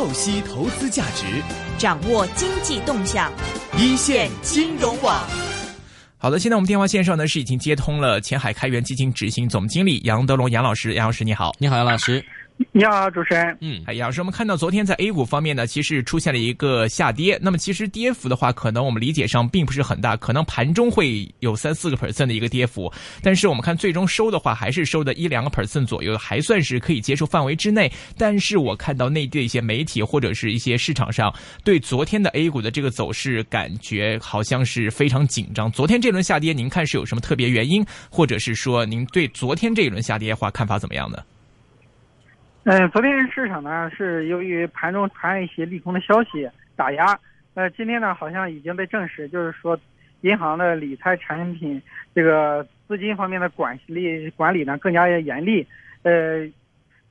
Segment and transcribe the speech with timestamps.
[0.00, 1.26] 透析投资价值，
[1.76, 3.30] 掌握经济动向，
[3.76, 5.22] 一线金融网。
[6.16, 12.24] 好的，现在我们电话线上呢是已经接通了前海开源基金执行总经理杨德龙杨老师，杨老师你好，你好杨老师。
[12.72, 13.56] 你好，主持人。
[13.62, 17.38] 嗯，哎，杨老师，我们看到昨天在 A 股方面呢，其实出现了一个下跌。
[17.40, 22.92] 那么其实跌幅的话，可能我们理解上并不是很大，可能盘中会有三四个 percent 的一个跌幅。
[23.22, 27.90] 但是我们看最终收的话，还是收的一两个 percent 左右，还算是可以接受范围之内。
[28.18, 31.34] 但是我看到内地的一些媒体或者是一些市场上
[31.64, 35.72] 对昨天的 A 股的这个走势，感觉好像是非常紧张。
[35.72, 41.18] 昨天这轮下跌，您看是有什么特别原因，或者是说您对昨天这一轮下跌的话看法怎么样呢？
[42.64, 46.46] 嗯，昨天市场呢是由于盘中传一些利空的消息
[46.76, 47.18] 打压，
[47.54, 49.78] 呃，今天呢好像已经被证实，就是说
[50.20, 51.80] 银行的理财产品
[52.14, 55.66] 这个资金方面的管理管理呢更加严厉，
[56.02, 56.46] 呃，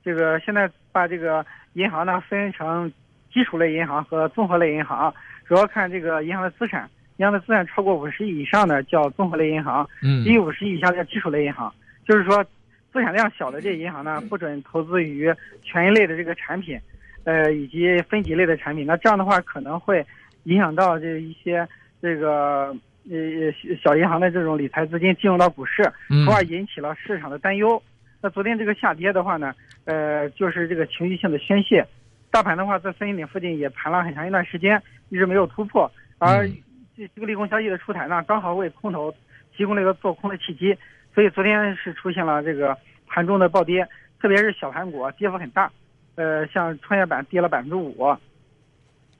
[0.04, 2.90] 这个现在把这个银行呢分成
[3.32, 5.12] 基础类银行和综合类银行，
[5.48, 11.74] 主要看这个银行的资产，银行的资产超过五十亿以上的叫综合类银行，嗯，低于五十亿以下叫基础类银行，
[12.06, 12.46] 就是说。
[12.92, 16.78] 资产量小的这些银行呢，不准投资于权益类的这个产品，
[17.24, 18.84] 呃，以及分级类的产品。
[18.84, 20.04] 那这样的话，可能会
[20.44, 21.66] 影响到这一些
[22.02, 22.74] 这个
[23.08, 25.82] 呃小银行的这种理财资金进入到股市，
[26.24, 27.80] 从而引起了市场的担忧。
[28.20, 29.54] 那昨天这个下跌的话呢，
[29.84, 31.86] 呃，就是这个情绪性的宣泄。
[32.30, 35.90] 大盘的话，在三千点附近也盘了很长一段时间，一直没有突破。
[36.18, 36.48] 而
[36.96, 39.14] 这这个利空消息的出台呢，刚好为空头
[39.56, 40.76] 提供了一个做空的契机。
[41.14, 43.86] 所以昨天是出现了这个盘中的暴跌，
[44.20, 45.70] 特别是小盘股跌幅很大，
[46.14, 48.16] 呃，像创业板跌了百分之五，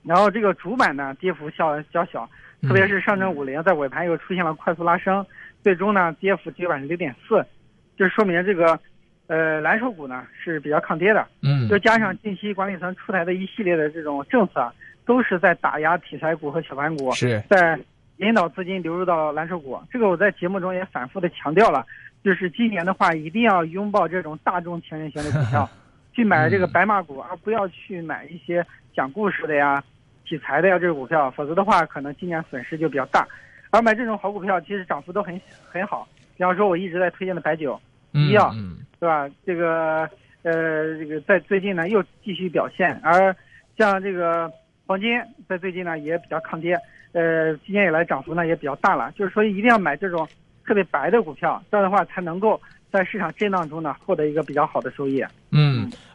[0.05, 2.29] 然后这个主板呢跌幅较较小，
[2.63, 5.27] 特别是上证五零在尾盘又出现了快速拉升，
[5.65, 7.45] 最终呢跌幅只有百分之零点四，
[7.97, 8.79] 就说明这个
[9.27, 14.73] 呃蓝筹股呢是比较抗跌的，嗯，又加上近期管理层出台的一系列的这种政策，
[15.05, 17.79] 都是在打压题材股和小盘股，是在。
[18.21, 21.87] 引导资金流入到蓝筹股，这个我在节目中也反复的强调了，
[22.23, 25.69] 就是今年的话一定要拥抱这种大众情人型的股票，
[26.13, 28.65] 去买这个白马股，而不要去买一些
[28.95, 29.83] 讲故事的呀、
[30.27, 33.27] 题材的呀这个股票，否则的话可能今年损失就比较大。
[33.71, 35.41] 而买这种好股票，其实涨幅都很
[35.71, 36.07] 很好。
[36.37, 37.81] 比方说，我一直在推荐的白酒、
[38.13, 38.53] 医药，
[38.99, 39.27] 对吧？
[39.47, 40.07] 这个
[40.43, 43.35] 呃，这个在最近呢又继续表现，而
[43.79, 44.53] 像这个
[44.87, 45.19] 黄金
[45.49, 46.79] 在最近呢也比较抗跌。
[47.13, 50.27] 呃，今年以来涨幅呢也比较大了，就是说一定要买这种
[50.65, 52.61] 特别白的股票，这样的话才能够
[52.93, 55.25] 在市场震荡中呢获得一个比较好的收益。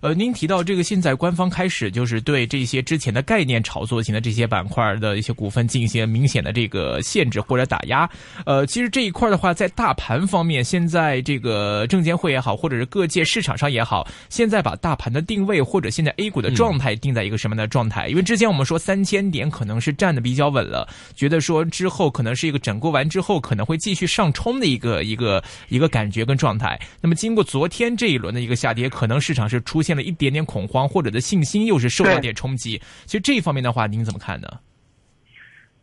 [0.05, 8.07] 嗯，呃，您提到这个现在官方开始就是对这些之前的概念炒作型的这些板块的一些股份进行明显的这个限制或者打压。
[8.45, 18.07] 呃，其实这一块的话，在大盘方面，现在这个证监会也好，或者是各界市场上也好，现在把大盘的定位或者现在 A 股的状态定在一个什么样的状态？
[18.07, 26.79] 因为之前我们说三千点可能是站的比较稳了，觉得说之后可能是一个整固完之后可能会继续上冲的一个一个一个感觉跟状态。
[27.01, 32.81] 那么经过昨天这一轮的一个下跌，可能市场是出现了一点点恐慌，或者的信心又是受到点冲击。
[33.05, 34.47] 其实这一方面的话，您怎么看呢？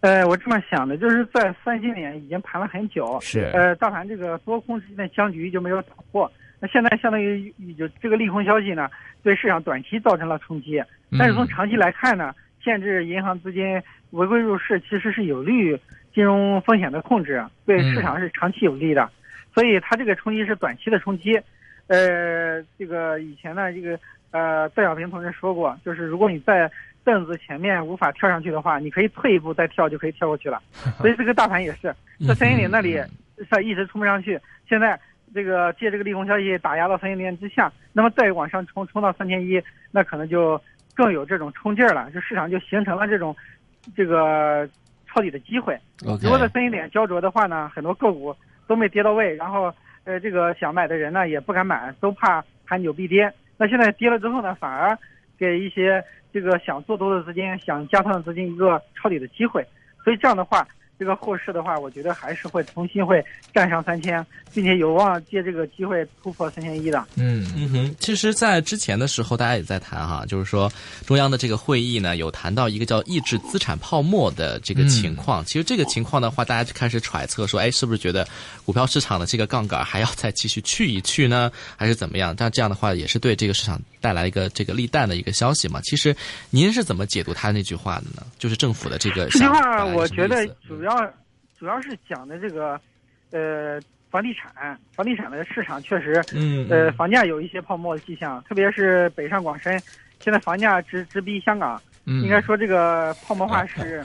[0.00, 6.30] 呃，我这么想的，就是在三千点已经盘了很久，是呃，大盘这个多空之间的僵局就没有打破。
[6.58, 8.90] 那现在相当于就这个利空消息呢，
[9.22, 10.82] 对市场短期造成了冲击。
[11.16, 12.34] 但是从长期来看呢，
[12.64, 13.80] 限制银行资金
[14.10, 15.78] 违规入市，其实是有利于
[16.12, 19.08] 金融风险的控制，对市场是长期有利的。
[19.54, 21.40] 所以它这个冲击是短期的冲击。
[21.92, 23.98] 呃，这个以前呢，这个
[24.30, 26.70] 呃，邓小平同志说过，就是如果你在
[27.04, 30.62] 凳子前面无法跳上去的话，你可以退一步再跳，就可以跳过去了。
[30.97, 31.94] 所以这个大盘也是
[32.26, 32.98] 在三千点那里，
[33.50, 34.41] 它一直冲不上去。
[34.66, 34.98] 现在
[35.34, 40.59] 这个借这个利空消息打压到三千点之下，那么再往上冲，冲到三千一，那可能就
[40.94, 43.36] 更有这种冲劲儿了，就市场就形成了这种
[43.94, 44.66] 这个
[45.06, 45.78] 抄底的机会。
[46.22, 48.34] 如果在三千点焦灼的话呢，很多个股
[48.66, 49.70] 都没跌到位，然后。
[50.04, 53.32] 呃，这个想买的人呢也不敢买，都怕盘扭必跌。
[53.56, 54.98] 那现在跌了之后呢，反而
[55.38, 56.02] 给一些
[56.32, 59.66] 这个想做多的资金、想加仓的资金一个抄底的机会。
[60.04, 60.66] 所以这样的话。
[61.03, 63.21] 这个后市的话，我觉得还是会重新会
[63.53, 67.04] 站上三千，并且有望借这个机会突破三千一的。
[67.16, 70.71] 嗯嗯哼，其实，在之前的时候，大家也在谈哈，就是说
[71.04, 75.45] 中央的这个会议呢，有谈到一个叫抑制资产泡沫的这个情况。
[75.45, 78.25] 其实这个情况的话，大家就开始揣测说，哎，是不是觉得
[78.65, 82.33] 股票市场的这个杠杆还要再继续去一去呢，还是怎么样？
[82.37, 85.81] 但这样的话，也是对这个市场带来一个这个利淡的一个消息嘛。
[85.81, 86.15] 其实，
[86.51, 88.27] 您是怎么解读他那句话的呢？
[88.39, 91.10] 就是政府的这个这句话，我觉得主要。
[91.59, 92.72] 主要是讲的这个，
[93.31, 99.81] 呃，房地产，房地产的市场确实，嗯，呃，房价有一些泡沫的迹象，特别是北上广深，
[100.19, 104.04] 现在房价直直逼香港，嗯，应该说这个泡沫化是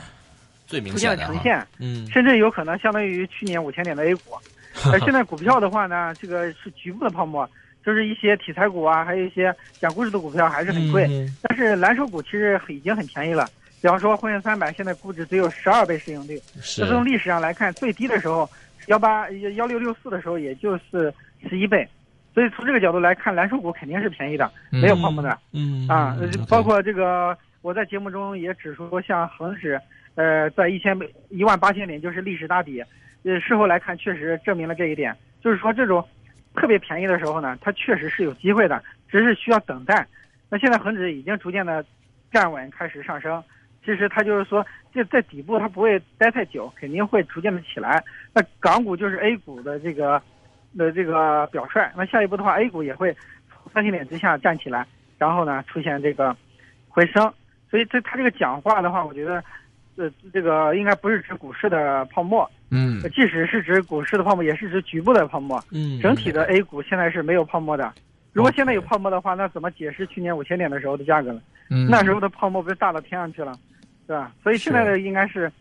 [0.67, 4.37] 最明显的呈现，嗯甚至有可能相当于去年五千点的 A 股。
[4.93, 7.49] 而现在股票的话呢，这个是局部的泡沫，
[7.87, 11.05] 就是一些题材股啊，还有一些讲故事的股票还是很贵。
[11.07, 13.47] 嗯但是蓝筹股其实已经很便宜了，
[13.81, 16.81] 比方说沪深三百现在估值只有十二倍市盈率，是。
[16.81, 18.47] 这从历史上来看，最低的时候
[18.87, 21.13] 幺八幺六六四的时候也就是
[21.47, 21.87] 十一倍，
[22.33, 25.37] 所以从这个角度来看，蓝筹股肯定是便宜的，嗯没有泡沫的。
[25.53, 26.13] 嗯啊，
[26.49, 29.79] 包括这个，我在节目中也指出，像恒指，
[30.15, 30.93] 呃，在一千
[31.29, 32.83] 一万八千点就是历史大底，
[33.23, 36.05] 呃，事后来看确实证明了这一点，就是说这种
[36.57, 40.05] 特别便宜的时候呢，它确实是有机会的，只是需要等待。
[40.49, 41.85] 那现在恒指已经逐渐的
[42.33, 43.41] 站稳，开始上升。
[43.85, 48.03] 其实它就是说，这在底部它不会待太久，肯定会逐渐的起来。
[48.33, 50.21] 那港股就是 A 股的这个
[50.77, 53.15] 的这个表率，那下一步的话，A 股也会
[53.49, 54.85] 从三千点之下站起来。
[55.17, 56.35] 然后呢出现这个
[56.89, 57.33] 回升，
[57.71, 59.43] 所以这他这个讲话的话，我觉得，
[59.95, 65.61] 呃，这个应该不是指股市的泡沫，嗯即使是指股市的泡沫，也是指局部的泡沫。
[65.71, 67.93] 嗯整体的 A 股现在是没有泡沫的。
[68.33, 71.41] 如果现在有泡沫的话，那怎么解释去年五千点的时候的价格呢？
[71.69, 73.57] 嗯，那时候的泡沫不是大到天上去了，
[74.05, 74.31] 对吧？
[74.43, 75.51] 所以现在的应该是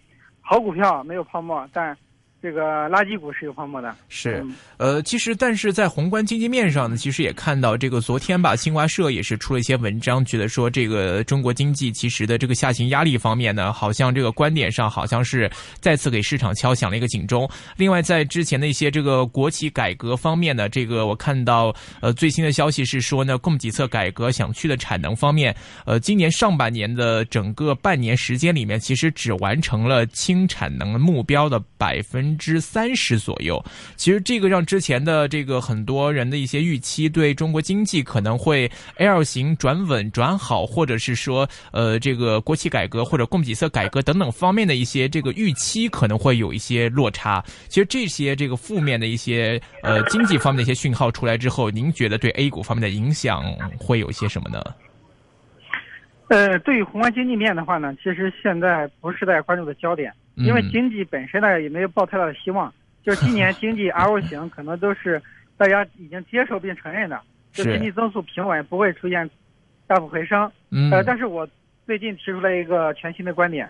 [0.40, 1.96] 好股票没有泡沫，但
[2.46, 3.92] 这个垃圾股是有泡沫的。
[4.08, 15.50] 是嗯呃，其实但是在宏观经济面上呢，其实也看到这个昨天吧，新华社也是出了一些文章，觉得说这个中国经济其实的这个下行压力方面呢，好像这个观点上好像是
[15.80, 17.50] 再次给市场敲响了一个警钟。
[17.76, 25.52] 另外，在之前的一些这个国企改革方面呢，这个我看到呃最新的消息是说呢，供给侧改革想去的产能方面，
[25.84, 33.64] 呃，今年上半年的整个半年时间里面，其实只完成了轻产能目标的百分之三十左右。
[33.96, 47.42] 其实这个让之前的这个很多人的一些预期，对中国经济可能会 L 型转稳转好，或者是说呃这个国企改革或者供给侧改革等等方面的一些这个预期可能会有一些落差。
[47.68, 53.42] 其实这些这个负面的一些呃经济方面的一些讯号出来之后，您觉得对 A 股方面的影响
[53.78, 54.62] 会有些什么呢？
[56.28, 62.72] 呃，对于宏观经济面的话呢，其实现在不是在关注的焦点，因为嗯经济本身呢也没有抱太大的希望。
[63.02, 65.22] 就是今年经济 L 型可能都是
[65.56, 67.20] 大家已经接受并承认的，
[67.52, 69.28] 就经济增速平稳，不会出现
[69.86, 70.50] 大幅回升。
[70.70, 71.48] 嗯呃，但是我
[71.86, 73.68] 最近提出了一个全新的观点，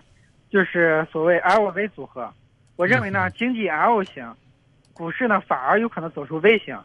[0.49, 2.33] 就是所谓 LV 组合。
[2.77, 4.27] 我认为呢，经济 L 型，
[4.93, 6.75] 股市呢反而有可能走出 V 型，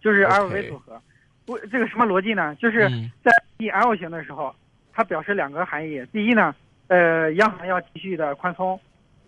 [0.00, 1.00] 就是 LV 组合。
[1.46, 2.54] 不，这个什么逻辑呢？
[2.56, 4.52] 就是嗯在 E L 型的时候，
[4.92, 6.04] 它表示两个含义。
[6.12, 6.52] 第一呢，
[6.88, 8.78] 呃，央行要继续的宽松，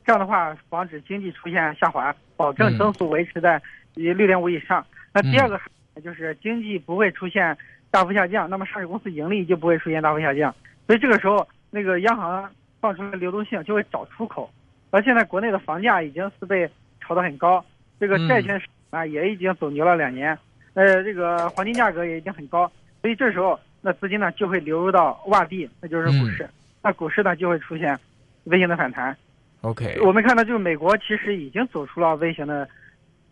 [0.04, 3.60] 这样的话防止经济出现下滑，保证嗯增速维持在
[3.96, 4.84] 于六点五以上。
[5.12, 5.60] 那第二个
[6.02, 7.56] 就是经济不会出现
[7.90, 10.54] 大幅下降，那么上市公司盈利就不会出现大幅下降。
[10.86, 12.50] 所以这个时候，那个央行
[12.80, 14.50] 放出来流动性就会找出口。
[14.90, 16.68] 而现在国内的房价已经是被
[17.00, 17.64] 炒得很高，
[18.00, 20.36] 这个嗯债券市场啊也已经走牛了两年，
[20.74, 22.70] 呃，这个黄金价格也已经很高，
[23.00, 26.48] 所以这时候那资金呢就会流入到洼地，那就是股市，
[26.82, 27.98] 那股市呢就会出现
[28.44, 29.16] 微型的反弹。
[29.62, 32.68] OK，我们看到就是美国其实已经走出了微型的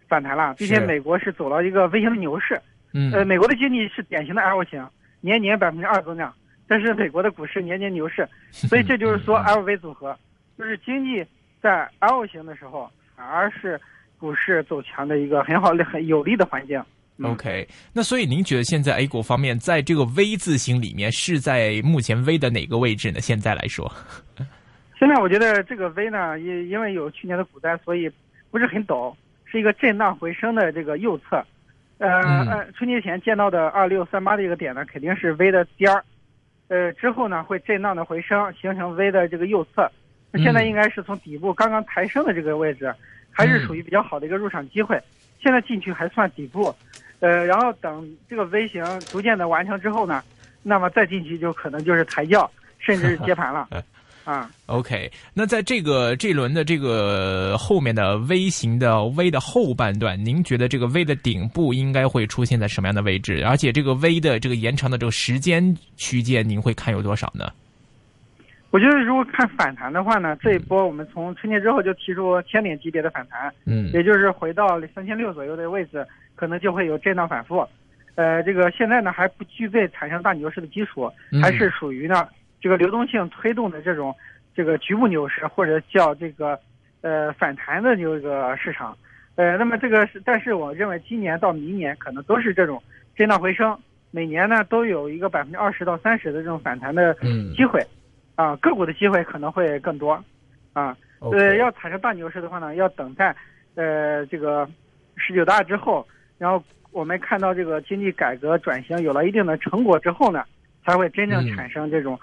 [0.09, 2.61] 反弹了，并且美国是走了一个微型的牛市。
[2.93, 4.85] 嗯呃，美国的经济是典型的 L 型，
[5.21, 6.35] 年年百分之二增长，
[6.67, 10.17] 但是美国的股市年年牛市， 所以这就是说嗯 LV 组合，
[10.59, 11.25] 就是经济
[11.63, 13.81] 在 L 型的时候，反而是
[14.19, 16.83] 股市走强的一个很好的、很有利的环境。
[17.19, 23.21] 嗯 OK，那所以您觉得现在 A 股方面在这个 V 字形里面是在目前 V 的哪个位置呢？
[23.21, 23.93] 现在来说，
[25.01, 28.13] 现在我觉得这个 V 呢，因因为有去年的股灾，所以
[28.51, 29.15] 不是很陡，
[29.47, 31.43] 是一个震荡回升的这个右侧。
[31.97, 36.05] 呃，嗯春节前见到的二六三八这个点呢，肯定是 V 的尖儿。
[36.69, 39.91] 呃，之后呢会震荡的回升，形成 V 的这个右侧。
[40.31, 42.95] 那现在嗯应该是从底部刚刚抬升的这个位置，
[43.31, 45.01] 还是属于比较好的一个入场机会。
[45.41, 46.75] 现在进去还算底部，
[47.21, 50.23] 呃，然后等这个 V 型逐渐的完成之后呢，
[50.63, 53.67] 那么再进去就可能就是抬轿，甚至是接盘了。
[54.25, 63.45] 啊，OK，那在这个这轮的这个后面的 V 型的 V 的后半段，您觉得这个 V 的顶部应该会出现在什么样的位置？
[63.45, 67.51] 而且这个 V 的这个延长的这个时间区间，您会看有多少呢？
[68.71, 77.67] 我觉得如果看反弹的话呢，这一波我们从春节之后就提出千点级别的反弹，嗯也就是回到三千六左右的位置，可能就会有震荡反复。
[78.15, 82.29] 呃，这个现在呢还不具备产生大牛市的基础，嗯还是属于呢
[82.61, 84.15] 这个流动性推动的这种
[84.55, 86.59] 这个局部牛市或者叫这个
[87.01, 88.97] 呃反弹的这个市场。
[89.37, 92.83] 呃，那么这个是，但是我认为今年到明年可能都是这种
[93.17, 93.79] 震荡回升，
[94.11, 97.81] 每年呢都有一个百分之二十到三十的这种反弹的嗯机会，
[98.35, 100.23] 啊，个股的机会可能会更多，
[100.75, 103.35] 啊，呃要产生大牛市的话呢，要等待
[103.77, 104.69] 呃这个
[105.17, 110.45] 十九大之后，然后我们看到这个经济改革转型有了一定的成果之后呢，
[110.85, 112.19] 才会真正嗯产生这种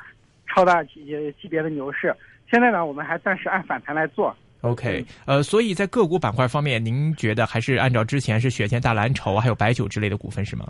[0.48, 2.16] 超大级别级别的牛市。
[2.50, 4.36] 现在呢，我们还暂时按反弹来做。
[4.62, 10.66] OK，呃，所以在个股板块方面，您觉得还是按照之前是雪前大蓝筹还有白酒之类的股份是吗？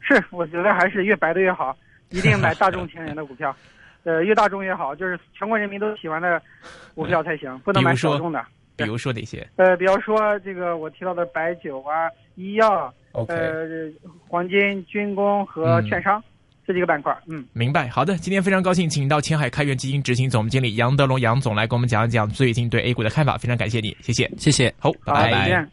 [0.00, 1.76] 是，我觉得还是越白的越好，
[2.08, 3.54] 一定买大众 情人的股票，
[4.04, 6.40] 呃，越大众越好，就是全国人民都喜欢的
[6.94, 8.42] 股票才行，不能买小众的。
[8.74, 13.90] 比如说哪些呃，比方说这个我提到的白酒啊、医药、？OK，、呃，
[14.26, 16.22] 黄金、军工和券商、
[16.68, 17.16] 这几个板块。
[17.26, 17.88] 嗯，明白。
[17.88, 24.30] 好的，今天非常高兴，请到前海开源基金执行总经理杨德龙杨总来给我们讲一讲最近对 A 股的看法，非常感谢你，谢谢。
[24.36, 24.72] 谢谢。
[24.78, 25.44] 好，好，拜拜。
[25.44, 25.70] 再见。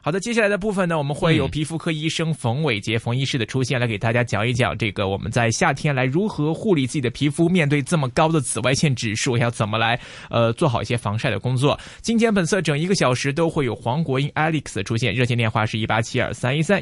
[0.00, 9.98] 好的，接下来的部分呢，我们会有嗯皮肤科医生冯伟杰冯医师的出现，来给大家讲一讲这个我们在夏天来如何护理自己的皮肤，面对这么高的紫外线指数，要怎么来
[10.30, 11.76] 呃做好一些防晒的工作。
[12.02, 16.74] 今天本色整一个小时都会有黄国英 Alex 出现，热线电话是一八七二三一三